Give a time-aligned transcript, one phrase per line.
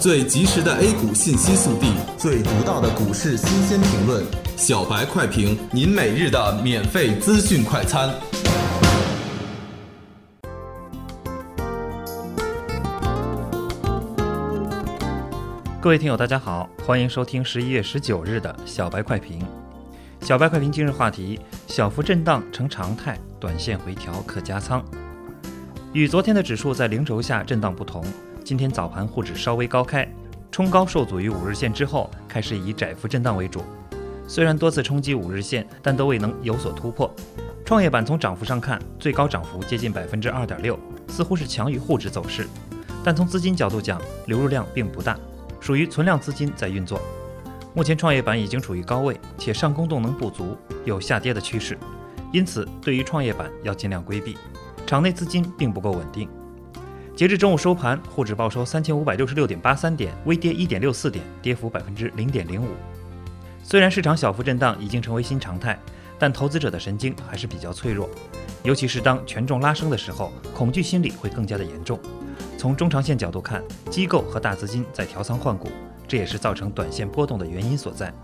[0.00, 4.24] 最及时的 A 股信息速递，最独到的股市新鲜评论，
[4.56, 8.08] 小白快评，您每日的免费资讯快餐。
[15.80, 19.44] 各位听友，大家好，欢迎收听十一月十九日的小白快评。
[20.20, 24.80] 小白快评今日话题：小幅震荡成常态，短线回调可加仓。
[25.92, 28.04] 与昨天的指数在零轴下震荡不同。
[28.48, 30.08] 今天早盘沪指稍微高开，
[30.50, 33.62] 冲高受阻于五日线之后，开始以窄幅震荡为主。
[34.26, 37.14] 虽然多次冲击五日线，但都未能有所突破。
[37.62, 42.48] 创业板从涨幅上看，最高涨幅接近百分之二点六，似乎是强于沪指走势。
[43.04, 45.14] 但从资金角度讲，流入量并不大，
[45.60, 46.98] 属于存量资金在运作。
[47.74, 50.56] 目前创业板已经处于高位，且上攻动能不足，
[50.86, 51.78] 有下跌的趋势，
[52.32, 54.38] 因此对于创业板要尽量规避。
[54.86, 56.26] 场内资金并不够稳定。
[57.18, 62.68] 截至中午收盘，沪指报收三千五百六十六点八三点，微跌一点六四点，跌幅百分之零点零五。
[63.60, 65.76] 虽然市场小幅震荡已经成为新常态，
[66.16, 68.08] 但投资者的神经还是比较脆弱，
[68.62, 71.98] 尤其是当权重拉升的时候，恐惧心理会更加的严重。
[72.56, 75.68] 从中长线角度看，机构和大资金在调仓换股，
[76.06, 78.14] 这也是造成短线波动的原因所在。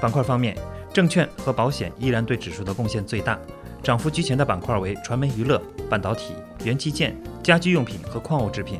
[0.00, 0.58] 板块方面，
[0.92, 3.38] 证券和保险依然对指数的贡献最大。
[3.84, 6.32] 涨幅居前的板块为传媒娱乐、半导体、
[6.64, 8.78] 元器件、家居用品和矿物制品；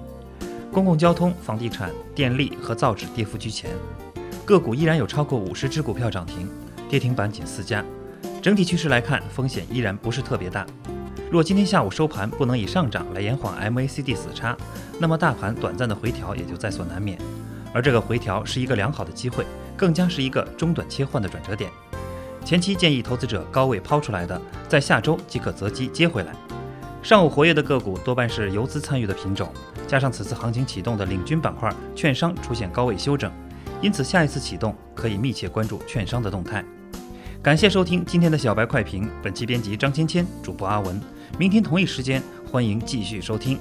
[0.72, 3.70] 公共交通、房地产、电力和造纸跌幅居前。
[4.46, 6.48] 个股依然有超过五十只股票涨停，
[6.88, 7.84] 跌停板仅四家。
[8.40, 10.66] 整体趋势来看，风险依然不是特别大。
[11.30, 14.56] 若今天下午收盘不能以上涨来延缓 MACD 死叉，
[14.98, 17.18] 那么大盘短暂的回调也就在所难免。
[17.74, 19.44] 而这个回调是一个良好的机会，
[19.76, 21.70] 更加是一个中短切换的转折点。
[22.44, 24.38] 前期建议投资者高位抛出来的，
[24.74, 26.34] 在下周即可择机接回来。
[27.00, 29.48] 上午活跃的个股多半是游资参与的品种，
[29.86, 33.30] 加上此次行情启动的领军板块券商出现高位修整，
[33.80, 36.64] 因此下一次启动可以密切关注券商的动态。
[37.40, 41.00] 感谢收听今天的小白快评，本期编辑张芊芊，主播阿文。
[41.38, 42.20] 明天同一时间
[42.50, 43.60] 欢迎继续收听。